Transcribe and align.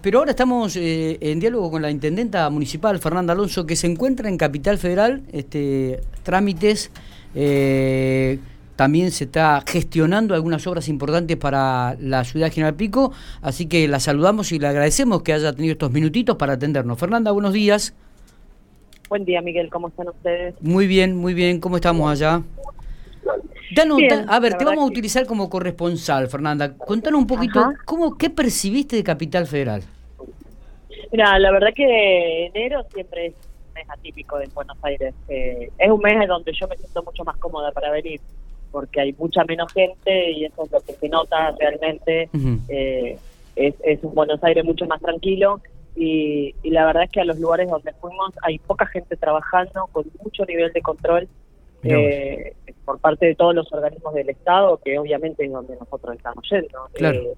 Pero 0.00 0.18
ahora 0.18 0.30
estamos 0.30 0.76
eh, 0.76 1.18
en 1.20 1.40
diálogo 1.40 1.70
con 1.70 1.82
la 1.82 1.90
intendenta 1.90 2.48
municipal, 2.50 2.98
Fernanda 2.98 3.32
Alonso, 3.32 3.66
que 3.66 3.76
se 3.76 3.86
encuentra 3.86 4.28
en 4.28 4.36
Capital 4.36 4.78
Federal, 4.78 5.22
este, 5.32 6.00
trámites, 6.22 6.90
eh, 7.34 8.38
también 8.76 9.10
se 9.10 9.24
está 9.24 9.62
gestionando 9.66 10.34
algunas 10.34 10.66
obras 10.66 10.88
importantes 10.88 11.36
para 11.36 11.96
la 12.00 12.24
ciudad 12.24 12.46
de 12.46 12.52
General 12.52 12.74
Pico, 12.74 13.12
así 13.40 13.66
que 13.66 13.86
la 13.86 14.00
saludamos 14.00 14.50
y 14.52 14.58
le 14.58 14.66
agradecemos 14.66 15.22
que 15.22 15.32
haya 15.32 15.52
tenido 15.52 15.72
estos 15.72 15.92
minutitos 15.92 16.36
para 16.36 16.54
atendernos. 16.54 16.98
Fernanda, 16.98 17.30
buenos 17.30 17.52
días. 17.52 17.94
Buen 19.08 19.24
día, 19.24 19.42
Miguel, 19.42 19.68
¿cómo 19.70 19.88
están 19.88 20.08
ustedes? 20.08 20.54
Muy 20.60 20.86
bien, 20.86 21.16
muy 21.16 21.34
bien, 21.34 21.60
¿cómo 21.60 21.76
estamos 21.76 22.10
allá? 22.10 22.42
A 24.28 24.40
ver, 24.40 24.54
te 24.54 24.64
vamos 24.64 24.84
a 24.84 24.86
utilizar 24.86 25.26
como 25.26 25.48
corresponsal, 25.48 26.28
Fernanda. 26.28 26.76
Contanos 26.76 27.20
un 27.20 27.26
poquito, 27.26 27.72
¿cómo, 27.84 28.16
¿qué 28.16 28.30
percibiste 28.30 28.96
de 28.96 29.04
Capital 29.04 29.46
Federal? 29.46 29.82
Mira, 31.10 31.38
la 31.38 31.50
verdad 31.50 31.68
que 31.74 32.46
enero 32.46 32.84
siempre 32.92 33.26
es 33.26 33.34
un 33.34 33.74
mes 33.74 33.84
atípico 33.90 34.40
en 34.40 34.52
Buenos 34.54 34.76
Aires. 34.82 35.14
Eh, 35.28 35.70
es 35.78 35.90
un 35.90 36.00
mes 36.00 36.14
en 36.14 36.28
donde 36.28 36.52
yo 36.52 36.66
me 36.68 36.76
siento 36.76 37.02
mucho 37.02 37.24
más 37.24 37.36
cómoda 37.36 37.70
para 37.72 37.90
venir, 37.90 38.20
porque 38.70 39.00
hay 39.00 39.12
mucha 39.18 39.44
menos 39.44 39.72
gente 39.72 40.30
y 40.30 40.44
eso 40.44 40.64
es 40.64 40.72
lo 40.72 40.80
que 40.80 40.94
se 40.94 41.08
nota 41.08 41.54
realmente. 41.58 42.30
Eh, 42.68 43.18
es, 43.56 43.74
es 43.84 44.02
un 44.02 44.14
Buenos 44.14 44.42
Aires 44.42 44.64
mucho 44.64 44.86
más 44.86 45.00
tranquilo. 45.00 45.60
Y, 45.94 46.54
y 46.62 46.70
la 46.70 46.86
verdad 46.86 47.02
es 47.04 47.10
que 47.10 47.20
a 47.20 47.24
los 47.24 47.38
lugares 47.38 47.68
donde 47.68 47.92
fuimos 47.92 48.32
hay 48.42 48.58
poca 48.58 48.86
gente 48.86 49.14
trabajando, 49.16 49.88
con 49.92 50.06
mucho 50.24 50.46
nivel 50.46 50.72
de 50.72 50.80
control 50.80 51.28
eh, 51.82 52.54
por 52.84 52.98
parte 52.98 53.26
de 53.26 53.34
todos 53.34 53.54
los 53.54 53.72
organismos 53.72 54.14
del 54.14 54.30
Estado, 54.30 54.78
que 54.84 54.98
obviamente 54.98 55.44
es 55.44 55.52
donde 55.52 55.76
nosotros 55.76 56.16
estamos 56.16 56.44
yendo. 56.50 56.88
Eh, 56.94 57.34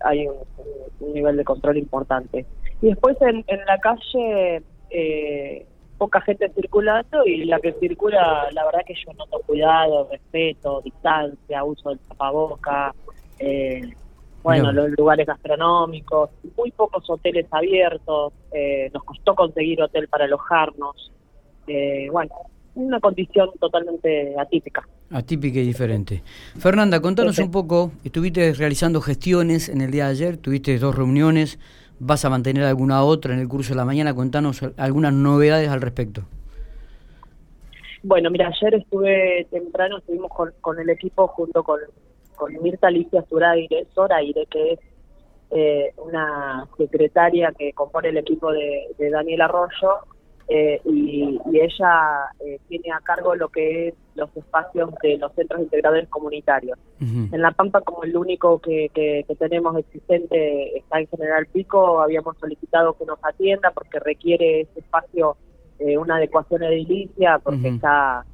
hay, 0.00 0.28
un, 0.28 1.14
nivel 1.14 1.36
de 1.36 1.44
control 1.44 1.78
importante. 1.78 2.46
Y 2.80 2.88
después 2.88 3.16
en, 3.22 3.44
la 3.66 3.78
calle, 3.78 4.62
eh, 4.90 5.66
poca 5.98 6.20
gente 6.20 6.50
circulando 6.50 7.24
y 7.24 7.44
la 7.44 7.60
que 7.60 7.72
circula, 7.74 8.48
la 8.52 8.64
verdad 8.64 8.80
que 8.86 8.94
yo 8.94 9.12
noto 9.14 9.40
cuidado, 9.46 10.08
respeto, 10.10 10.80
distancia, 10.82 11.64
uso 11.64 11.90
del 11.90 11.98
tapaboca. 12.00 12.94
Eh, 13.38 13.82
bueno, 14.44 14.72
los 14.72 14.90
lugares 14.90 15.26
gastronómicos, 15.26 16.28
muy 16.58 16.70
pocos 16.70 17.08
hoteles 17.08 17.46
abiertos, 17.50 18.34
eh, 18.52 18.90
nos 18.92 19.02
costó 19.04 19.34
conseguir 19.34 19.82
hotel 19.82 20.06
para 20.08 20.26
alojarnos. 20.26 21.10
Eh, 21.66 22.08
bueno, 22.12 22.34
una 22.74 23.00
condición 23.00 23.50
totalmente 23.60 24.34
atípica. 24.38 24.86
Atípica 25.10 25.60
y 25.60 25.66
diferente. 25.66 26.22
Fernanda, 26.58 27.00
contanos 27.00 27.38
un 27.38 27.50
poco, 27.50 27.92
estuviste 28.04 28.52
realizando 28.52 29.00
gestiones 29.00 29.68
en 29.68 29.80
el 29.80 29.90
día 29.90 30.06
de 30.06 30.10
ayer, 30.10 30.36
tuviste 30.36 30.78
dos 30.78 30.94
reuniones, 30.94 31.58
¿vas 32.00 32.24
a 32.24 32.30
mantener 32.30 32.64
alguna 32.64 33.02
otra 33.04 33.34
en 33.34 33.40
el 33.40 33.48
curso 33.48 33.70
de 33.70 33.76
la 33.76 33.84
mañana? 33.84 34.14
Contanos 34.14 34.62
algunas 34.76 35.12
novedades 35.12 35.68
al 35.68 35.80
respecto. 35.80 36.22
Bueno, 38.02 38.30
mira, 38.30 38.48
ayer 38.48 38.74
estuve 38.74 39.46
temprano, 39.50 39.98
estuvimos 39.98 40.30
con, 40.60 40.78
el 40.78 40.90
equipo 40.90 41.26
junto 41.28 41.62
con, 41.62 41.80
con 42.34 42.52
Mirta 42.62 42.88
Alicia 42.88 43.24
Zoraire, 43.30 43.86
Zoraire 43.94 44.46
que 44.50 44.72
es 44.72 44.80
eh, 45.50 45.94
una 45.96 46.66
secretaria 46.76 47.52
que 47.56 47.72
compone 47.72 48.08
el 48.08 48.18
equipo 48.18 48.52
de, 48.52 48.88
de 48.98 49.08
Daniel 49.08 49.42
Arroyo, 49.42 50.00
eh, 50.48 50.80
y, 50.84 51.40
ella 51.54 52.30
eh, 52.40 52.58
tiene 52.68 52.92
a 52.92 53.00
cargo 53.00 53.34
lo 53.34 53.48
que 53.48 53.88
es 53.88 53.94
los 54.14 54.28
espacios 54.36 54.90
de 55.02 55.16
los 55.16 55.32
centros 55.34 55.60
integradores 55.60 56.08
comunitarios. 56.08 56.78
En 57.00 57.40
La 57.40 57.52
Pampa, 57.52 57.80
como 57.80 58.04
el 58.04 58.16
único 58.16 58.58
que, 58.60 58.90
que, 58.94 59.24
tenemos 59.38 59.76
existente 59.76 60.78
está 60.78 61.00
en 61.00 61.08
General 61.08 61.46
Pico, 61.46 62.00
habíamos 62.00 62.36
solicitado 62.38 62.94
que 62.94 63.04
nos 63.04 63.18
atienda 63.22 63.72
porque 63.72 63.98
requiere 64.00 64.62
ese 64.62 64.80
espacio 64.80 65.36
eh, 65.78 65.98
una 65.98 66.16
adecuación 66.16 66.62
edilicia, 66.62 67.38
porque 67.42 67.68
está 67.68 68.24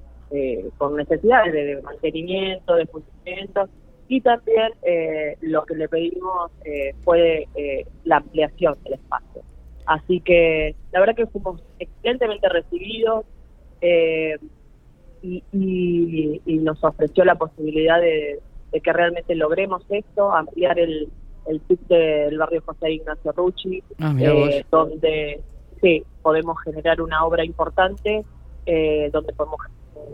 con 0.79 0.97
necesidades 0.97 1.53
de 1.53 1.83
mantenimiento, 1.83 2.77
de 2.77 2.87
funcionamiento, 2.87 3.69
y 4.07 4.21
también 4.21 4.71
lo 5.41 5.65
que 5.65 5.75
le 5.75 5.89
pedimos 5.89 6.53
fue 7.03 7.49
la 8.05 8.19
ampliación 8.19 8.77
del 8.85 8.95
espacio. 8.95 9.30
Así 9.87 10.21
que 10.21 10.75
la 10.93 11.01
verdad 11.01 11.17
que 11.17 11.27
fuimos 11.27 11.63
excelentemente 11.79 12.49
recibidos 12.49 13.25
eh, 13.81 14.37
y, 15.23 16.41
nos 16.47 16.83
ofreció 16.85 17.25
la 17.25 17.35
posibilidad 17.35 18.01
de, 18.01 18.41
que 18.83 18.93
realmente 18.93 19.35
logremos 19.35 19.83
esto, 19.89 20.33
ampliar 20.33 20.79
el, 20.79 21.09
el 21.47 21.61
del 21.89 22.39
barrio 22.39 22.63
José 22.65 22.93
Ignacio 22.93 23.33
Rucci, 23.33 23.83
ah, 23.99 24.15
eh, 24.19 24.65
donde 24.71 25.41
sí, 25.81 26.05
podemos 26.23 26.57
generar 26.63 27.01
una 27.01 27.25
obra 27.25 27.45
importante, 27.45 28.25
eh, 28.67 29.11
donde 29.13 29.33
podemos 29.33 29.61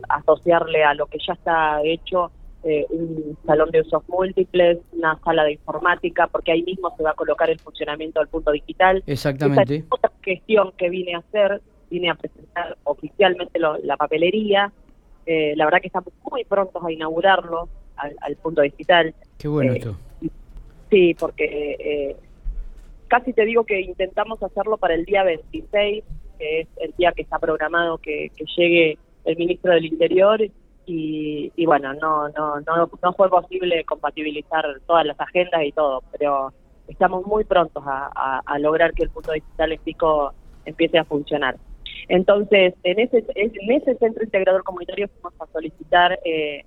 asociarle 0.08 0.84
a 0.84 0.94
lo 0.94 1.06
que 1.06 1.18
ya 1.26 1.34
está 1.34 1.80
hecho 1.84 2.30
eh, 2.68 2.84
un 2.90 3.38
salón 3.46 3.70
de 3.70 3.82
usos 3.82 4.02
múltiples, 4.08 4.78
una 4.90 5.16
sala 5.24 5.44
de 5.44 5.52
informática, 5.52 6.26
porque 6.26 6.50
ahí 6.50 6.64
mismo 6.64 6.92
se 6.96 7.04
va 7.04 7.10
a 7.10 7.14
colocar 7.14 7.48
el 7.48 7.60
funcionamiento 7.60 8.18
del 8.18 8.26
punto 8.26 8.50
digital. 8.50 9.04
Exactamente. 9.06 9.76
Esa 9.76 9.86
otra 9.88 10.10
gestión 10.20 10.72
que 10.76 10.90
vine 10.90 11.14
a 11.14 11.18
hacer, 11.18 11.62
vine 11.90 12.10
a 12.10 12.16
presentar 12.16 12.76
oficialmente 12.82 13.60
la 13.60 13.96
papelería. 13.96 14.72
Eh, 15.26 15.54
la 15.54 15.64
verdad 15.64 15.80
que 15.80 15.86
estamos 15.86 16.12
muy 16.28 16.42
prontos 16.42 16.82
a 16.84 16.90
inaugurarlo 16.90 17.68
al, 17.94 18.34
punto 18.34 18.62
digital. 18.62 19.14
Qué 19.38 19.46
bueno 19.46 19.72
eh, 19.72 19.76
esto. 19.76 19.96
Sí, 20.90 21.14
porque 21.14 22.16
casi 23.06 23.32
te 23.32 23.44
digo 23.44 23.62
que 23.62 23.80
intentamos 23.80 24.42
hacerlo 24.42 24.76
para 24.76 24.94
el 24.94 25.04
día 25.04 25.22
26, 25.22 26.02
que 26.36 26.60
es 26.62 26.68
el 26.78 26.92
día 26.98 27.12
que 27.12 27.22
está 27.22 27.38
programado 27.38 27.98
que, 27.98 28.32
que 28.36 28.44
llegue 28.56 28.98
el 29.24 29.36
ministro 29.36 29.72
del 29.72 29.84
Interior 29.84 30.40
y, 30.86 31.66
bueno, 31.66 31.94
no, 31.94 32.28
no, 32.28 32.60
no, 32.60 32.90
no 33.02 33.12
fue 33.14 33.28
posible 33.28 33.84
compatibilizar 33.84 34.64
todas 34.86 35.04
las 35.04 35.18
agendas 35.20 35.64
y 35.64 35.72
todo, 35.72 36.02
pero 36.12 36.52
estamos 36.86 37.26
muy 37.26 37.44
prontos 37.44 37.82
a, 37.86 38.58
lograr 38.58 38.92
que 38.94 39.02
el 39.02 39.10
punto 39.10 39.32
digital 39.32 39.72
en 39.72 39.80
Pico 39.80 40.32
empiece 40.64 40.98
a 40.98 41.04
funcionar. 41.04 41.56
Entonces, 42.08 42.74
en 42.84 43.00
ese, 43.00 43.24
en 43.34 43.72
ese 43.72 43.96
centro 43.96 44.22
integrador 44.22 44.62
comunitario 44.62 45.08
fuimos 45.08 45.32
a 45.40 45.46
solicitar 45.52 46.18
eh, 46.24 46.64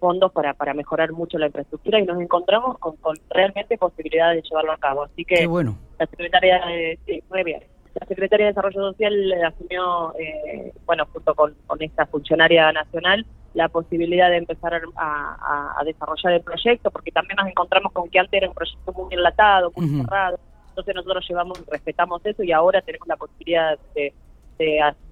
fondos 0.00 0.32
para, 0.32 0.54
para 0.54 0.74
mejorar 0.74 1.12
mucho 1.12 1.38
la 1.38 1.46
infraestructura 1.46 2.00
y 2.00 2.04
nos 2.04 2.20
encontramos 2.20 2.76
con, 2.78 2.96
realmente 3.30 3.78
posibilidades 3.78 4.42
de 4.42 4.48
llevarlo 4.48 4.72
a 4.72 4.78
cabo. 4.78 5.04
Así 5.04 5.24
que 5.24 5.46
bueno. 5.46 5.78
la 5.98 6.06
secretaria 6.06 6.64
de... 6.66 6.98
Sí, 7.06 7.22
muy 7.30 7.44
bien 7.44 7.62
la 8.00 8.06
Secretaría 8.06 8.46
de 8.46 8.52
Desarrollo 8.52 8.90
Social 8.92 9.32
asumió, 9.44 10.14
eh, 10.18 10.72
bueno, 10.86 11.06
junto 11.12 11.34
con, 11.34 11.54
esta 11.80 12.06
funcionaria 12.06 12.70
nacional, 12.72 13.26
la 13.54 13.68
posibilidad 13.68 14.30
de 14.30 14.36
empezar 14.36 14.82
a, 14.96 15.82
desarrollar 15.84 16.34
el 16.34 16.42
proyecto, 16.42 16.90
porque 16.90 17.10
también 17.10 17.36
nos 17.36 17.48
encontramos 17.48 17.92
con 17.92 18.08
que 18.10 18.18
antes 18.18 18.34
era 18.34 18.48
un 18.48 18.54
proyecto 18.54 18.92
muy 18.92 19.14
enlatado, 19.14 19.72
muy 19.74 19.88
cerrado. 19.88 20.38
Entonces 20.68 20.94
nosotros 20.94 21.26
llevamos, 21.28 21.64
respetamos 21.66 22.24
eso 22.24 22.42
y 22.42 22.52
ahora 22.52 22.82
tenemos 22.82 23.08
la 23.08 23.16
posibilidad 23.16 23.78
de, 23.94 24.12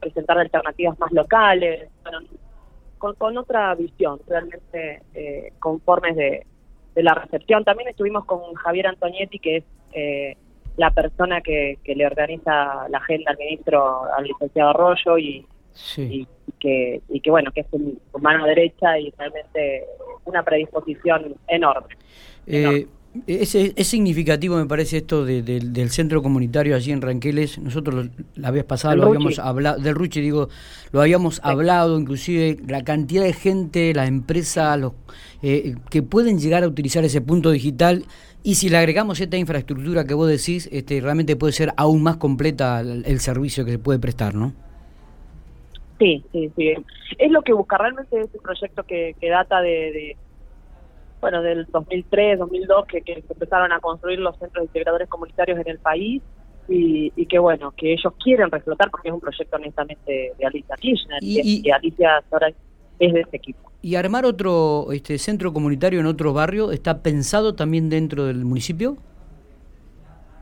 presentar 0.00 0.38
alternativas 0.38 0.98
más 0.98 1.12
locales, 1.12 1.88
con, 2.98 3.38
otra 3.38 3.74
visión, 3.74 4.20
realmente 4.26 5.02
eh, 5.14 5.52
conformes 5.58 6.16
de, 6.16 6.46
la 6.96 7.14
recepción. 7.14 7.62
También 7.62 7.90
estuvimos 7.90 8.24
con 8.24 8.54
Javier 8.54 8.86
Antonietti, 8.86 9.38
que 9.38 9.56
es 9.58 9.64
eh, 9.92 10.36
la 10.76 10.90
persona 10.90 11.40
que, 11.40 11.78
que 11.82 11.94
le 11.94 12.06
organiza 12.06 12.88
la 12.88 12.98
agenda 12.98 13.30
al 13.30 13.38
ministro, 13.38 14.04
al 14.12 14.24
licenciado 14.24 14.70
Arroyo, 14.70 15.18
y, 15.18 15.46
y, 15.96 16.26
que, 16.58 17.00
y 17.08 17.20
que, 17.20 17.30
bueno, 17.30 17.50
que 17.52 17.60
es 17.60 17.66
su, 17.70 17.98
mano 18.20 18.46
derecha 18.46 18.98
y 18.98 19.12
realmente 19.16 19.84
una 20.24 20.42
predisposición 20.42 21.34
enorme. 21.48 21.94
Eh, 22.46 22.86
es, 23.26 23.54
es, 23.54 23.86
significativo, 23.86 24.56
me 24.56 24.66
parece, 24.66 24.98
esto 24.98 25.24
del 25.24 25.90
centro 25.90 26.22
comunitario 26.22 26.74
allí 26.74 26.92
en 26.92 27.02
Ranqueles. 27.02 27.58
Nosotros 27.58 28.08
la 28.34 28.50
vez 28.50 28.64
pasada 28.64 28.96
lo 28.96 29.06
habíamos 29.06 29.38
hablado, 29.38 29.80
del 29.80 29.94
Ruchi, 29.94 30.20
digo, 30.20 30.48
lo 30.92 31.00
habíamos 31.00 31.40
hablado, 31.42 31.98
inclusive 31.98 32.58
la 32.66 32.84
cantidad 32.84 33.24
de 33.24 33.32
gente, 33.32 33.94
las 33.94 34.08
empresas, 34.08 34.78
los, 34.78 34.92
eh, 35.42 35.76
que 35.90 36.02
pueden 36.02 36.38
llegar 36.38 36.64
a 36.64 36.68
utilizar 36.68 37.04
ese 37.04 37.20
punto 37.20 37.50
digital 37.50 38.04
y 38.46 38.54
si 38.54 38.68
le 38.68 38.76
agregamos 38.76 39.20
esta 39.20 39.36
infraestructura 39.36 40.04
que 40.04 40.14
vos 40.14 40.28
decís, 40.28 40.68
este, 40.70 41.00
realmente 41.00 41.34
puede 41.34 41.52
ser 41.52 41.72
aún 41.76 42.04
más 42.04 42.16
completa 42.16 42.78
el, 42.78 43.18
servicio 43.18 43.64
que 43.64 43.72
se 43.72 43.78
puede 43.80 43.98
prestar, 43.98 44.36
¿no? 44.36 44.52
Sí, 45.98 46.22
sí, 46.30 46.52
sí. 46.54 46.74
Es 47.18 47.32
lo 47.32 47.42
que 47.42 47.52
busca 47.52 47.76
realmente 47.76 48.20
este 48.20 48.38
proyecto 48.38 48.84
que, 48.84 49.16
data 49.20 49.60
de, 49.60 50.16
bueno, 51.20 51.42
del 51.42 51.66
2003, 51.66 52.38
2002, 52.38 52.86
que, 52.86 53.02
que 53.02 53.24
empezaron 53.28 53.72
a 53.72 53.80
construir 53.80 54.18
los 54.18 54.36
centros 54.38 54.64
integradores 54.64 55.08
comunitarios 55.08 55.58
en 55.58 55.68
el 55.68 55.78
país 55.78 56.22
y, 56.68 57.26
que 57.26 57.38
bueno, 57.38 57.72
que 57.76 57.92
ellos 57.92 58.12
quieren 58.22 58.50
reflotar 58.50 58.90
porque 58.90 59.08
es 59.08 59.14
un 59.14 59.20
proyecto 59.20 59.56
honestamente 59.56 60.32
de 60.36 60.46
Alicia 60.46 60.74
Kirchner 60.76 61.22
y, 61.22 61.70
Alicia 61.70 62.22
ahora 62.30 62.48
es 62.98 63.12
de 63.12 63.20
ese 63.20 63.36
equipo. 63.36 63.70
¿Y 63.82 63.94
armar 63.94 64.24
otro 64.24 64.88
este, 64.90 65.18
centro 65.18 65.52
comunitario 65.52 66.00
en 66.00 66.06
otro 66.06 66.32
barrio 66.32 66.72
está 66.72 67.02
pensado 67.02 67.54
también 67.54 67.88
dentro 67.88 68.24
del 68.24 68.44
municipio? 68.44 68.96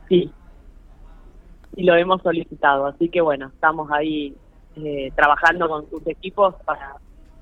Sí, 0.09 0.31
y 1.75 1.83
lo 1.83 1.95
hemos 1.95 2.21
solicitado, 2.21 2.87
así 2.87 3.09
que 3.09 3.21
bueno, 3.21 3.47
estamos 3.47 3.91
ahí 3.91 4.33
eh, 4.77 5.11
trabajando 5.15 5.67
con 5.67 5.89
sus 5.89 6.05
equipos 6.07 6.55
para, 6.65 6.95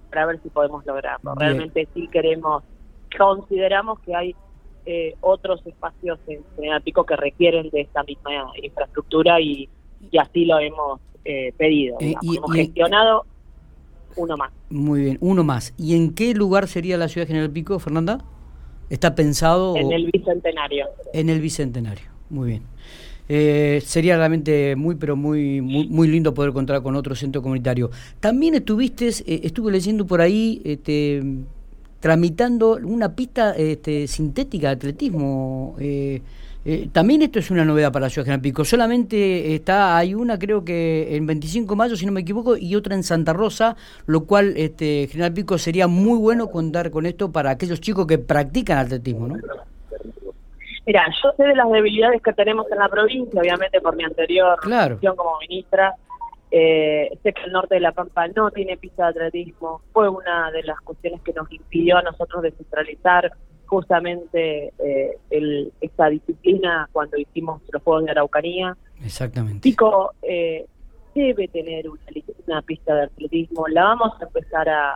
para 0.10 0.26
ver 0.26 0.42
si 0.42 0.50
podemos 0.50 0.86
lograrlo. 0.86 1.36
Realmente 1.36 1.88
sí 1.94 2.08
queremos, 2.08 2.64
consideramos 3.18 4.00
que 4.00 4.16
hay 4.16 4.36
eh, 4.86 5.16
otros 5.22 5.66
espacios 5.66 6.20
en 6.28 6.44
General 6.56 6.82
Pico 6.82 7.06
que 7.06 7.16
requieren 7.16 7.70
de 7.70 7.82
esta 7.82 8.04
misma 8.04 8.32
infraestructura 8.62 9.40
y, 9.40 9.70
y 10.12 10.18
así 10.18 10.46
lo 10.46 10.60
hemos 10.60 11.00
eh, 11.26 11.54
pedido. 11.58 11.98
y, 12.00 12.38
hemos 12.38 12.54
gestionado 12.54 13.26
uno 14.16 14.38
más. 14.38 14.52
Muy 14.70 15.02
bien, 15.04 15.18
uno 15.22 15.44
más. 15.44 15.74
¿Y 15.78 15.96
en 15.96 16.14
qué 16.14 16.34
lugar 16.34 16.68
sería 16.68 16.98
la 16.98 17.08
ciudad 17.08 17.26
de 17.26 17.34
General 17.34 17.52
Pico, 17.52 17.80
Fernanda? 17.80 18.24
¿Está 18.90 19.16
pensado? 19.16 19.76
En 19.76 19.92
el 19.92 20.12
Bicentenario. 20.12 20.88
En 21.14 21.30
el 21.30 21.40
Bicentenario, 21.40 22.06
muy 22.30 22.50
bien. 22.50 22.64
Eh, 23.30 23.82
sería 23.86 24.18
realmente 24.18 24.76
muy, 24.76 24.96
pero 24.96 25.16
muy, 25.16 25.62
muy, 25.62 26.08
lindo 26.08 26.34
poder 26.34 26.52
contar 26.52 26.84
con 26.84 26.96
otro 26.96 27.16
centro 27.16 27.42
comunitario. 27.42 27.90
También 28.20 28.56
estuviste, 28.56 29.08
eh, 29.08 29.42
estuve 29.44 29.72
leyendo 29.72 30.06
por 30.06 30.20
ahí, 30.20 30.62
este, 30.66 31.24
tramitando 32.04 32.78
una 32.84 33.16
pista 33.16 33.54
este, 33.56 34.08
sintética 34.08 34.68
de 34.68 34.74
atletismo. 34.74 35.78
Eh, 35.80 36.20
también 36.92 37.22
esto 37.22 37.40
es 37.40 37.50
una 37.50 37.64
novedad 37.64 37.94
para 37.94 38.08
la 38.08 38.10
ciudad 38.10 38.26
de 38.26 38.32
General 38.32 38.42
Pico. 38.42 38.66
Solamente 38.66 39.56
está, 39.56 39.96
hay 39.96 40.14
una 40.14 40.38
creo 40.38 40.66
que 40.66 41.16
en 41.16 41.26
25 41.26 41.74
de 41.74 41.78
mayo, 41.78 41.96
si 41.96 42.06
no 42.06 42.12
me 42.12 42.20
equivoco, 42.20 42.58
y 42.58 42.76
otra 42.76 42.96
en 42.96 43.04
Santa 43.04 43.32
Rosa, 43.32 43.78
lo 44.06 44.26
cual 44.26 44.54
este, 44.58 45.08
General 45.10 45.32
Pico 45.32 45.58
sería 45.58 45.88
muy 45.88 46.20
bueno 46.20 46.48
contar 46.48 46.92
con 46.92 47.06
esto 47.06 47.32
para 47.32 47.52
aquellos 47.52 47.80
chicos 47.80 48.06
que 48.06 48.18
practican 48.18 48.80
atletismo, 48.80 49.30
¿no? 49.30 49.36
Mira, 50.86 51.06
yo 51.24 51.32
sé 51.38 51.44
de 51.44 51.56
las 51.56 51.72
debilidades 51.72 52.22
que 52.22 52.34
tenemos 52.34 52.70
en 52.70 52.80
la 52.80 52.90
provincia, 52.90 53.40
obviamente 53.40 53.80
por 53.80 53.96
mi 53.96 54.04
anterior 54.04 54.60
claro. 54.60 55.00
como 55.00 55.38
ministra. 55.48 55.96
Eh, 56.56 57.18
sé 57.24 57.34
que 57.34 57.42
el 57.46 57.52
norte 57.52 57.76
de 57.76 57.82
La 57.82 57.94
Pampa 57.94 58.28
no 58.28 58.52
tiene 58.52 58.78
pista 58.78 59.06
de 59.12 59.26
atletismo. 59.26 59.82
Fue 59.92 60.08
una 60.08 60.52
de 60.52 60.62
las 60.62 60.80
cuestiones 60.82 61.20
que 61.22 61.34
nos 61.34 61.52
impidió 61.52 61.98
a 61.98 62.04
nosotros 62.04 62.44
descentralizar 62.44 63.32
justamente 63.66 64.72
eh, 64.78 65.18
el, 65.32 65.74
esta 65.82 66.10
disciplina 66.10 66.88
cuando 66.92 67.18
hicimos 67.18 67.62
los 67.72 67.82
Juegos 67.82 68.06
de 68.06 68.12
Araucanía. 68.12 68.78
Exactamente. 69.04 69.62
Pico 69.62 70.12
eh, 70.22 70.68
debe 71.16 71.48
tener 71.48 71.86
una, 71.90 72.62
pista 72.62 72.94
de 72.94 73.04
atletismo. 73.06 73.68
La 73.68 73.86
vamos 73.86 74.12
a 74.22 74.26
empezar 74.26 74.70
a, 74.70 74.96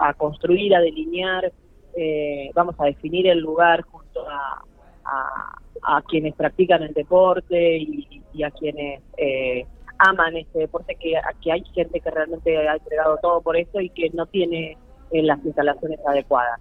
a 0.00 0.14
construir, 0.14 0.74
a 0.74 0.80
delinear. 0.80 1.52
Eh, 1.96 2.50
vamos 2.54 2.74
a 2.78 2.86
definir 2.86 3.28
el 3.28 3.38
lugar 3.38 3.82
junto 3.82 4.28
a 4.28 4.64
a, 5.82 6.02
quienes 6.02 6.34
practican 6.34 6.82
el 6.82 6.92
deporte 6.92 7.78
y, 7.78 8.22
a 8.42 8.50
quienes 8.52 9.02
eh, 9.16 9.66
aman 9.98 10.36
este 10.36 10.60
deporte, 10.60 10.94
que, 10.96 11.14
que 11.42 11.52
hay 11.52 11.64
gente 11.74 12.00
que 12.00 12.10
realmente 12.10 12.56
ha 12.68 12.74
entregado 12.74 13.18
todo 13.20 13.40
por 13.40 13.56
eso 13.56 13.80
y 13.80 13.90
que 13.90 14.10
no 14.10 14.26
tiene 14.26 14.76
eh, 15.10 15.22
las 15.22 15.44
instalaciones 15.44 16.00
adecuadas. 16.06 16.60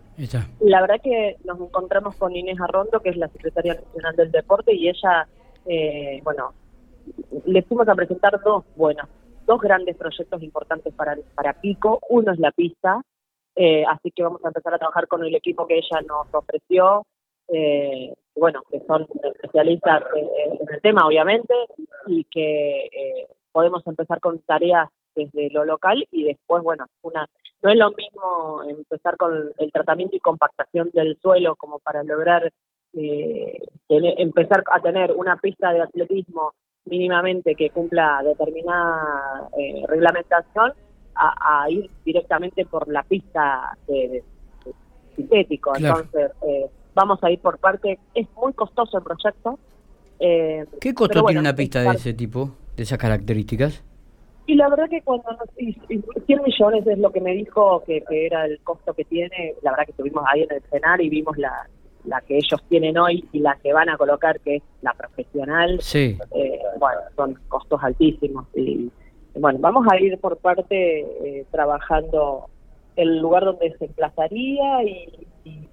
La 0.59 0.81
verdad 0.81 0.97
que 1.03 1.37
nos 1.43 1.59
encontramos 1.59 2.15
con 2.15 2.35
Inés 2.35 2.59
Arrondo, 2.59 2.99
que 2.99 3.09
es 3.09 3.17
la 3.17 3.27
secretaria 3.29 3.75
nacional 3.75 4.15
del 4.15 4.31
deporte, 4.31 4.73
y 4.73 4.89
ella, 4.89 5.27
eh, 5.65 6.21
bueno, 6.23 6.53
le 7.45 7.61
fuimos 7.63 7.87
a 7.87 7.95
presentar 7.95 8.39
dos, 8.43 8.65
bueno, 8.75 9.03
dos 9.45 9.61
grandes 9.61 9.95
proyectos 9.95 10.41
importantes 10.43 10.93
para, 10.93 11.17
para 11.35 11.53
Pico. 11.53 11.99
Uno 12.09 12.33
es 12.33 12.39
la 12.39 12.51
pista, 12.51 13.01
así 13.87 14.11
que 14.11 14.23
vamos 14.23 14.43
a 14.43 14.49
empezar 14.49 14.73
a 14.73 14.77
trabajar 14.77 15.07
con 15.07 15.23
el 15.23 15.33
equipo 15.33 15.65
que 15.65 15.77
ella 15.77 16.01
nos 16.07 16.27
ofreció 16.33 17.05
eh, 17.49 18.13
bueno, 18.35 18.61
que 18.69 18.79
son 18.85 19.07
especialistas 19.23 20.03
en 20.15 20.67
el 20.73 20.81
tema, 20.81 21.07
obviamente, 21.07 21.53
y 22.07 22.23
que 22.25 22.85
eh, 22.85 23.06
podemos 23.57 23.81
empezar 23.87 24.19
con 24.19 24.37
tareas 24.41 24.87
desde 25.15 25.49
lo 25.49 25.65
local 25.65 26.07
y 26.11 26.25
después, 26.25 26.61
bueno, 26.61 26.85
una 27.01 27.27
no 27.63 27.71
es 27.71 27.75
lo 27.75 27.89
mismo 27.89 28.61
empezar 28.69 29.17
con 29.17 29.49
el 29.57 29.71
tratamiento 29.71 30.15
y 30.15 30.19
compactación 30.19 30.91
del 30.93 31.17
suelo 31.19 31.55
como 31.55 31.79
para 31.79 32.03
lograr 32.03 32.53
eh, 32.93 33.59
empezar 33.89 34.63
a 34.71 34.79
tener 34.79 35.11
una 35.11 35.37
pista 35.37 35.73
de 35.73 35.81
atletismo 35.81 36.53
mínimamente 36.85 37.55
que 37.55 37.71
cumpla 37.71 38.21
determinada 38.23 39.49
eh, 39.57 39.83
reglamentación 39.87 40.73
a, 41.15 41.65
ir 41.71 41.89
directamente 42.05 42.63
por 42.63 42.87
la 42.87 43.01
pista 43.01 43.75
de, 43.87 44.23
sintético. 45.15 45.75
Entonces, 45.75 46.29
eh, 46.47 46.69
vamos 46.93 47.17
a 47.23 47.31
ir 47.31 47.39
por 47.39 47.57
parte, 47.57 47.97
es 48.13 48.27
muy 48.35 48.53
costoso 48.53 48.99
el 48.99 49.03
proyecto. 49.03 49.57
Eh, 50.19 50.63
¿Qué 50.79 50.93
costo 50.93 51.23
tiene 51.23 51.39
una 51.39 51.55
pista 51.55 51.81
de 51.81 51.89
ese 51.89 52.13
tipo, 52.13 52.51
de 52.77 52.83
esas 52.83 52.97
características? 52.97 53.83
Y 54.45 54.55
la 54.55 54.69
verdad 54.69 54.89
que 54.89 55.01
cuando 55.01 55.29
nos, 55.33 55.49
100 55.57 56.41
millones 56.41 56.87
es 56.87 56.97
lo 56.99 57.11
que 57.11 57.19
me 57.19 57.33
dijo 57.33 57.83
que, 57.85 58.01
era 58.09 58.45
el 58.45 58.59
costo 58.59 58.93
que 58.93 59.03
tiene, 59.03 59.55
la 59.61 59.71
verdad 59.71 59.85
que 59.85 59.91
estuvimos 59.91 60.23
ahí 60.31 60.43
en 60.43 60.51
el 60.51 60.57
escenario 60.63 61.05
y 61.05 61.09
vimos 61.09 61.37
la, 61.37 61.67
la 62.05 62.21
que 62.21 62.37
ellos 62.37 62.63
tienen 62.69 62.97
hoy 62.97 63.27
y 63.33 63.39
la 63.39 63.57
que 63.61 63.73
van 63.73 63.89
a 63.89 63.97
colocar, 63.97 64.39
que 64.39 64.57
es 64.57 64.63
la 64.81 64.93
profesional. 64.93 65.79
Sí. 65.81 66.17
Eh, 66.33 66.59
bueno, 66.79 67.01
son 67.17 67.37
costos 67.49 67.83
altísimos. 67.83 68.47
Y 68.55 68.89
bueno, 69.35 69.59
vamos 69.59 69.85
a 69.91 69.99
ir 69.99 70.17
por 70.19 70.37
parte 70.37 71.01
eh, 71.01 71.45
trabajando 71.51 72.45
el 72.95 73.19
lugar 73.19 73.43
donde 73.43 73.75
se 73.77 73.85
emplazaría 73.85 74.83
y... 74.83 75.27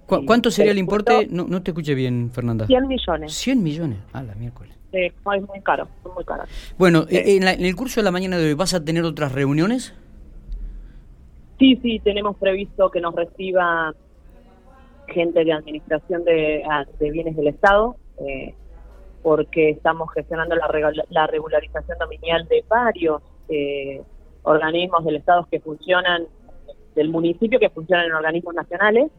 ¿Cuánto 0.07 0.51
sería 0.51 0.73
el 0.73 0.79
importe? 0.79 1.27
No, 1.31 1.45
no 1.45 1.63
te 1.63 1.71
escuché 1.71 1.95
bien, 1.95 2.31
Fernanda. 2.33 2.67
100 2.67 2.87
millones. 2.87 3.33
100 3.33 3.63
millones, 3.63 3.99
ah, 4.13 4.23
la 4.23 4.35
miércoles. 4.35 4.77
Es 4.95 5.13
muy 5.25 5.61
caro, 5.63 5.89
muy 6.15 6.25
caro. 6.25 6.45
Bueno, 6.79 7.05
eh, 7.11 7.37
en, 7.37 7.49
el 7.49 7.77
curso 7.77 8.01
de 8.01 8.05
la 8.05 8.11
mañana 8.11 8.39
de 8.39 8.47
hoy, 8.47 8.55
¿vas 8.55 8.75
a 8.75 8.85
tener 8.85 9.05
otras 9.05 9.33
reuniones? 9.33 9.95
Sí, 11.59 11.79
sí, 11.83 12.01
tenemos 12.01 12.37
previsto 12.37 12.91
que 12.91 13.01
nos 13.01 13.15
reciba 13.15 13.95
gente 15.09 15.45
de 15.45 15.53
administración 15.53 16.25
de, 16.25 16.63
ah, 16.71 16.85
bienes 17.01 17.37
del 17.37 17.49
Estado, 17.49 17.97
eh, 18.19 18.55
porque 19.23 19.71
estamos 19.71 20.13
gestionando 20.13 20.55
la, 20.55 20.69
la 21.11 21.27
regularización 21.27 21.99
dominial 21.99 22.47
de 22.49 22.65
varios 22.69 23.23
eh, 23.49 24.03
organismos 24.43 25.05
del 25.05 25.17
Estado 25.17 25.47
que 25.51 25.61
funcionan 25.61 26.27
del 26.95 27.09
municipio 27.09 27.59
que 27.59 27.71
funcionan 27.71 28.07
en 28.07 28.13
organismos 28.13 28.55
nacionales, 28.55 29.11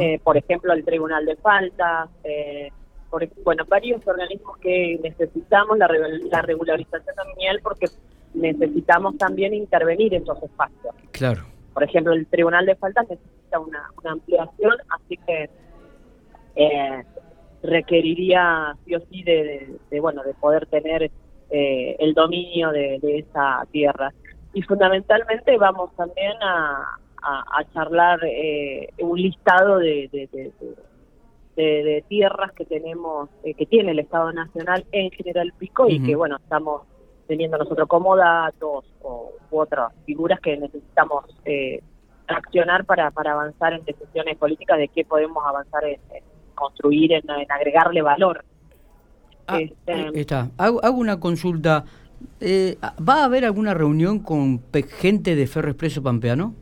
eh, 0.00 0.18
por 0.24 0.36
ejemplo 0.36 0.72
el 0.72 0.84
Tribunal 0.84 1.26
de 1.26 1.36
Faltas, 1.36 2.08
eh, 2.24 2.70
por, 3.10 3.28
bueno, 3.44 3.64
varios 3.68 4.06
organismos 4.06 4.56
que 4.58 4.98
necesitamos 5.02 5.78
la, 5.78 5.88
la 6.30 6.42
regularización 6.42 7.14
nominal 7.16 7.60
porque 7.62 7.86
necesitamos 8.34 9.18
también 9.18 9.54
intervenir 9.54 10.14
en 10.14 10.22
esos 10.22 10.42
espacios. 10.42 10.94
Claro. 11.10 11.42
Por 11.74 11.84
ejemplo, 11.84 12.12
el 12.12 12.26
Tribunal 12.26 12.66
de 12.66 12.76
Faltas 12.76 13.08
necesita 13.08 13.58
una, 13.58 13.90
ampliación, 14.04 14.74
así 14.88 15.16
que 15.26 15.50
eh, 16.56 17.04
requeriría 17.62 18.76
sí 18.84 18.94
o 18.94 19.00
sí 19.10 19.22
de, 19.22 19.76
bueno 20.00 20.22
de 20.22 20.34
poder 20.34 20.66
tener 20.66 21.10
el 21.50 22.14
dominio 22.14 22.70
de, 22.70 23.00
de 23.00 23.18
esa 23.18 23.66
tierra 23.72 24.12
y 24.52 24.62
fundamentalmente 24.62 25.56
vamos 25.58 25.94
también 25.96 26.32
a, 26.42 26.98
a, 27.22 27.64
charlar 27.72 28.20
eh, 28.24 28.88
un 28.98 29.20
listado 29.20 29.78
de, 29.78 30.08
de, 31.60 32.04
tierras 32.08 32.52
que 32.52 32.64
tenemos, 32.64 33.28
eh, 33.44 33.54
que 33.54 33.66
tiene 33.66 33.92
el 33.92 33.98
Estado 33.98 34.32
Nacional 34.32 34.84
en 34.92 35.10
General 35.10 35.52
Pico 35.58 35.88
y 35.88 36.02
que, 36.02 36.16
bueno, 36.16 36.36
estamos 36.36 36.82
teniendo 37.26 37.58
nosotros 37.58 37.88
como 37.88 38.16
datos 38.16 38.84
o, 39.02 39.32
u 39.50 39.58
otras 39.58 39.92
figuras 40.04 40.40
que 40.40 40.56
necesitamos 40.56 41.24
eh, 41.44 41.82
accionar 42.26 42.84
para, 42.84 43.10
para 43.10 43.32
avanzar 43.32 43.72
en 43.72 43.84
decisiones 43.84 44.36
políticas 44.36 44.78
de 44.78 44.88
qué 44.88 45.04
podemos 45.04 45.44
avanzar 45.46 45.84
en, 45.84 46.00
construir, 46.54 47.12
en, 47.12 47.24
agregarle 47.50 48.02
valor. 48.02 48.44
Ah, 49.46 49.60
este, 49.60 50.20
está. 50.20 50.50
Hago, 50.58 50.82
hago, 50.84 50.98
una 50.98 51.20
consulta. 51.20 51.84
¿Va 52.42 53.22
a 53.22 53.24
haber 53.24 53.44
alguna 53.44 53.74
reunión 53.74 54.18
con 54.18 54.62
gente 54.98 55.34
de 55.34 55.46
Ferro 55.46 55.70
Expreso 55.70 56.02
Pampeano? 56.02 56.54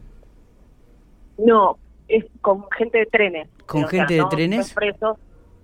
No, 1.38 1.78
es 2.08 2.24
con 2.40 2.64
gente 2.70 2.98
de 2.98 3.06
trenes. 3.06 3.48
¿Con 3.66 3.86
gente 3.86 4.14
de 4.14 4.24
trenes? 4.30 4.74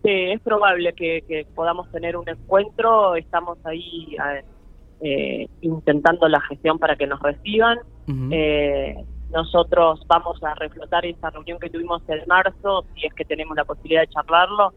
es 0.04 0.40
probable 0.42 0.92
que, 0.92 1.46
podamos 1.54 1.90
tener 1.90 2.16
un 2.16 2.28
encuentro. 2.28 3.16
Estamos 3.16 3.58
ahí 3.64 4.16
eh, 5.00 5.48
intentando 5.62 6.28
la 6.28 6.40
gestión 6.42 6.78
para 6.78 6.96
que 6.96 7.06
nos 7.06 7.20
reciban. 7.20 7.78
eh, 8.30 8.96
nosotros 9.30 10.00
vamos 10.06 10.40
a 10.44 10.54
reflotar 10.54 11.04
esa 11.04 11.28
reunión 11.30 11.58
que 11.58 11.68
tuvimos 11.68 12.02
en 12.08 12.20
marzo, 12.28 12.84
si 12.94 13.04
es 13.04 13.12
que 13.14 13.24
tenemos 13.24 13.56
la 13.56 13.64
posibilidad 13.64 14.02
de 14.02 14.08
charlarlo, 14.08 14.72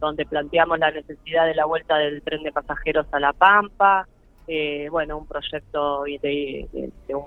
donde 0.00 0.26
planteamos 0.26 0.78
la 0.78 0.90
necesidad 0.90 1.46
de 1.46 1.54
la 1.54 1.64
vuelta 1.64 1.96
del 1.96 2.20
tren 2.20 2.42
de 2.42 2.52
pasajeros 2.52 3.06
a 3.10 3.20
La 3.20 3.32
Pampa, 3.32 4.06
eh, 4.48 4.88
bueno, 4.90 5.16
un 5.16 5.26
proyecto 5.26 6.02
de, 6.02 6.68
de 7.08 7.14
un, 7.14 7.24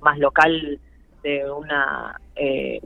más 0.00 0.16
local 0.18 0.78
de 1.24 1.50
una 1.50 2.20
eh, 2.36 2.80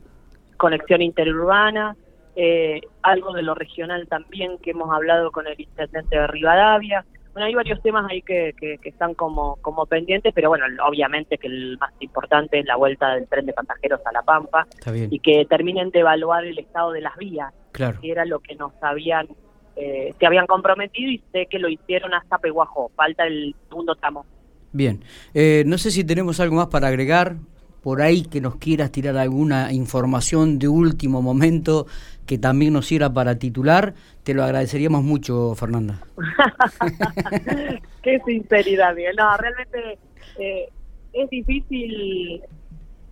conexión 0.62 1.02
interurbana. 1.02 1.96
eh, 2.34 2.80
algo 3.02 3.34
de 3.34 3.42
lo 3.42 3.54
regional 3.54 4.06
también 4.08 4.56
que 4.62 4.70
hemos 4.70 4.90
hablado 4.90 5.30
con 5.32 5.46
el 5.46 5.60
intendente 5.60 6.16
de 6.16 6.26
Rivadavia. 6.26 7.04
Bueno, 7.34 7.46
hay 7.46 7.54
varios 7.54 7.82
temas 7.82 8.10
ahí 8.10 8.22
que, 8.22 8.54
que, 8.58 8.78
están 8.84 9.12
como, 9.14 9.56
como 9.60 9.84
pendientes, 9.84 10.32
pero 10.34 10.48
bueno, 10.48 10.64
obviamente 10.86 11.36
que 11.36 11.48
el 11.48 11.76
más 11.78 11.92
importante 12.00 12.60
es 12.60 12.64
la 12.64 12.76
vuelta 12.76 13.14
del 13.14 13.26
tren 13.26 13.44
de 13.44 13.52
pasajeros 13.52 14.00
a 14.06 14.12
La 14.12 14.22
Pampa 14.22 14.66
y 15.10 15.18
que 15.18 15.44
terminen 15.46 15.90
de 15.90 16.00
evaluar 16.00 16.44
el 16.44 16.58
estado 16.58 16.92
de 16.92 17.00
las 17.02 17.16
vías, 17.16 17.52
claro. 17.72 17.98
que 18.00 18.10
era 18.10 18.24
lo 18.24 18.40
que 18.40 18.54
nos 18.54 18.72
habían 18.82 19.28
eh, 19.76 20.14
se 20.18 20.26
habían 20.26 20.46
comprometido 20.46 21.10
y 21.10 21.22
sé 21.32 21.46
que 21.50 21.58
lo 21.58 21.68
hicieron 21.68 22.12
hasta 22.14 22.38
Peguajo, 22.38 22.90
falta 22.94 23.26
el 23.26 23.54
segundo 23.68 23.94
tramo. 23.94 24.24
Bien, 24.72 25.02
eh, 25.34 25.64
no 25.66 25.76
sé 25.78 25.90
si 25.90 26.04
tenemos 26.04 26.40
algo 26.40 26.56
más 26.56 26.68
para 26.68 26.88
agregar, 26.88 27.36
por 27.82 28.00
ahí 28.00 28.22
que 28.22 28.40
nos 28.40 28.56
quieras 28.56 28.92
tirar 28.92 29.16
alguna 29.16 29.72
información 29.72 30.58
de 30.58 30.68
último 30.68 31.20
momento 31.20 31.86
que 32.26 32.38
también 32.38 32.72
nos 32.72 32.86
sirva 32.86 33.12
para 33.12 33.38
titular, 33.38 33.94
te 34.22 34.34
lo 34.34 34.44
agradeceríamos 34.44 35.02
mucho, 35.02 35.54
Fernanda. 35.56 35.98
Qué 38.02 38.20
sinceridad, 38.24 38.94
Miguel. 38.94 39.16
No, 39.16 39.36
realmente 39.36 39.98
eh, 40.38 40.68
es 41.12 41.30
difícil 41.30 42.42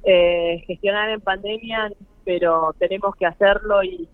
eh, 0.05 0.62
gestionar 0.67 1.11
en 1.11 1.21
pandemia, 1.21 1.91
pero 2.25 2.75
tenemos 2.79 3.17
que 3.17 3.27
hacerlo 3.27 3.83
y 3.83 4.09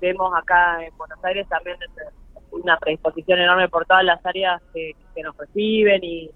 vemos 0.00 0.32
acá 0.36 0.84
en 0.84 0.96
Buenos 0.96 1.18
Aires 1.24 1.48
también 1.48 1.76
una 2.52 2.76
predisposición 2.76 3.40
enorme 3.40 3.68
por 3.68 3.86
todas 3.86 4.04
las 4.04 4.24
áreas 4.24 4.62
que 4.72 4.94
nos 5.22 5.36
reciben 5.36 6.04
y 6.04 6.30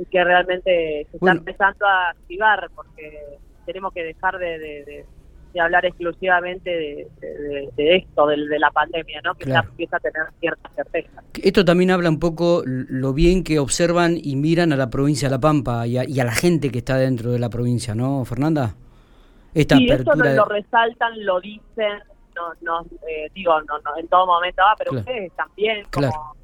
y 0.00 0.06
que 0.06 0.24
realmente 0.24 1.06
se 1.10 1.16
está 1.16 1.32
empezando 1.32 1.86
a 1.86 2.10
activar 2.10 2.70
porque 2.74 3.38
tenemos 3.66 3.92
que 3.92 4.02
dejar 4.02 4.38
de, 4.38 5.04
hablar 5.60 5.84
exclusivamente 5.84 6.70
de, 6.70 7.96
esto, 7.96 8.26
de, 8.28 8.58
la 8.58 8.70
pandemia, 8.70 9.20
¿no? 9.22 9.34
que 9.34 9.50
ya 9.50 9.60
empieza 9.60 9.98
a 9.98 10.00
tener 10.00 10.22
cierta 10.40 10.70
certeza. 10.74 11.22
Esto 11.42 11.66
también 11.66 11.90
habla 11.90 12.08
un 12.08 12.18
poco 12.18 12.62
lo 12.64 13.12
bien 13.12 13.44
que 13.44 13.58
observan 13.58 14.16
y 14.16 14.36
miran 14.36 14.72
a 14.72 14.76
la 14.76 14.88
provincia 14.88 15.28
de 15.28 15.34
La 15.34 15.40
Pampa 15.40 15.86
y 15.86 15.98
a, 15.98 16.24
la 16.24 16.32
gente 16.32 16.70
que 16.70 16.78
está 16.78 16.96
dentro 16.96 17.30
de 17.30 17.38
la 17.38 17.50
provincia, 17.50 17.94
¿no, 17.94 18.24
Fernanda? 18.24 18.74
Esta 19.52 19.76
sí, 19.76 19.86
eso 19.90 20.14
lo 20.14 20.44
resaltan, 20.46 21.24
lo 21.26 21.40
dicen, 21.40 21.98
no, 22.34 22.54
no 22.62 22.86
eh, 23.06 23.28
digo, 23.34 23.60
no, 23.62 23.78
no, 23.80 23.98
en 23.98 24.08
todo 24.08 24.24
momento, 24.26 24.62
ah, 24.64 24.74
pero 24.78 24.96
ustedes 24.96 25.32
también, 25.34 25.84
como, 25.92 26.34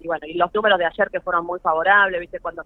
y 0.00 0.06
bueno, 0.06 0.26
y 0.26 0.34
los 0.34 0.54
números 0.54 0.78
de 0.78 0.86
ayer 0.86 1.10
que 1.10 1.20
fueron 1.20 1.44
muy 1.44 1.58
favorables, 1.60 2.20
viste, 2.20 2.40
cuando 2.40 2.64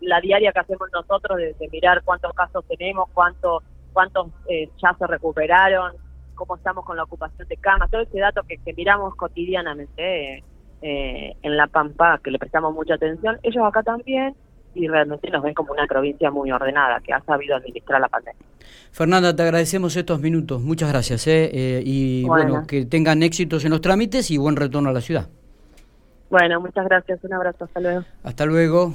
la 0.00 0.20
diaria 0.20 0.52
que 0.52 0.60
hacemos 0.60 0.88
nosotros 0.92 1.38
de, 1.38 1.68
mirar 1.70 2.02
cuántos 2.04 2.32
casos 2.34 2.64
tenemos, 2.66 3.08
cuántos 3.12 3.62
cuántos 3.92 4.28
eh, 4.48 4.68
ya 4.80 4.94
se 4.96 5.06
recuperaron, 5.06 5.92
cómo 6.34 6.56
estamos 6.56 6.84
con 6.84 6.96
la 6.96 7.02
ocupación 7.02 7.48
de 7.48 7.56
camas, 7.56 7.90
todo 7.90 8.02
ese 8.02 8.20
dato 8.20 8.42
que, 8.44 8.58
miramos 8.74 9.14
cotidianamente 9.16 10.44
eh, 10.82 11.36
en 11.42 11.56
La 11.56 11.66
Pampa, 11.66 12.20
que 12.22 12.30
le 12.30 12.38
prestamos 12.38 12.72
mucha 12.72 12.94
atención, 12.94 13.38
ellos 13.42 13.64
acá 13.66 13.82
también 13.82 14.34
y 14.74 14.86
realmente 14.86 15.30
nos 15.30 15.42
ven 15.42 15.54
como 15.54 15.72
una 15.72 15.86
provincia 15.86 16.30
muy 16.30 16.52
ordenada, 16.52 17.00
que 17.00 17.12
ha 17.12 17.20
sabido 17.22 17.56
administrar 17.56 18.00
la 18.00 18.08
pandemia. 18.08 18.40
Fernanda, 18.92 19.34
te 19.34 19.42
agradecemos 19.42 19.96
estos 19.96 20.20
minutos, 20.20 20.62
muchas 20.62 20.90
gracias 20.90 21.26
¿eh? 21.26 21.50
eh 21.52 21.82
y 21.84 22.24
bueno, 22.24 22.64
que 22.66 22.86
tengan 22.86 23.22
éxitos 23.22 23.64
en 23.64 23.70
los 23.70 23.80
trámites 23.80 24.30
y 24.30 24.36
buen 24.36 24.56
retorno 24.56 24.90
a 24.90 24.92
la 24.92 25.00
ciudad. 25.00 25.28
Bueno, 26.30 26.60
muchas 26.60 26.84
gracias, 26.84 27.18
un 27.24 27.32
abrazo, 27.32 27.64
hasta 27.64 27.80
luego. 27.80 28.04
Hasta 28.22 28.46
luego. 28.46 28.86